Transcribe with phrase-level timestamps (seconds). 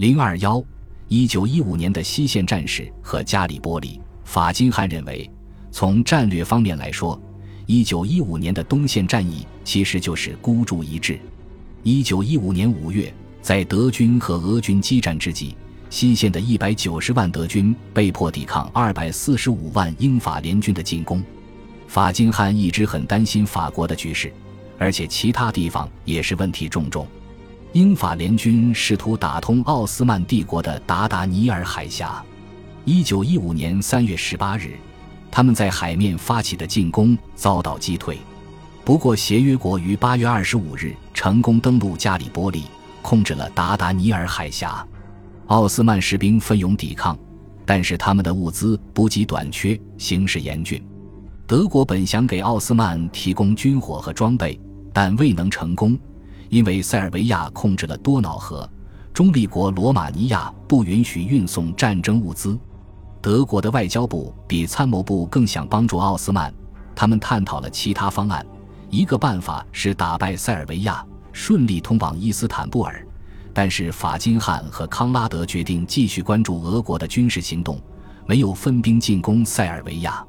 [0.00, 0.64] 零二幺，
[1.08, 5.30] 一九一五年的西线战事和加里波利，法金汉认为，
[5.70, 7.20] 从战略方面来说，
[7.66, 11.20] 一九一五年的东线战役其实就是孤注一掷。
[11.82, 15.54] 一九一五年五月，在德军和俄军激战之际，
[15.90, 21.22] 西线的一百九十万德军被迫抵抗二百四十五万英法联军的进攻。
[21.88, 24.32] 法金汉一直很担心法国的局势，
[24.78, 27.06] 而且其他地方也是问题重重。
[27.72, 32.20] 英法联军试图打通奥斯曼帝国的达达尼尔海峡。
[32.84, 34.72] 一九一五年三月十八日，
[35.30, 38.18] 他们在海面发起的进攻遭到击退。
[38.84, 42.64] 不过，协约国于八月二十五日成功登陆加里波利，
[43.02, 44.84] 控制了达达尼尔海峡。
[45.46, 47.16] 奥斯曼士兵奋勇抵抗，
[47.64, 50.84] 但是他们的物资补给短缺，形势严峻。
[51.46, 54.60] 德国本想给奥斯曼提供军火和装备，
[54.92, 55.96] 但未能成功。
[56.50, 58.68] 因为塞尔维亚控制了多瑙河，
[59.14, 62.58] 中立国罗马尼亚不允许运送战争物资。
[63.22, 66.52] 德国的外交部比参谋部更想帮助奥斯曼，
[66.94, 68.44] 他们探讨了其他方案。
[68.90, 73.06] 一个办法是打败塞尔维亚，顺利通往伊斯坦布尔。
[73.54, 77.80] 但是法金汉和康拉德决定继续关注俄国的军事行动，
[78.26, 80.24] 没有分兵进攻塞尔维亚。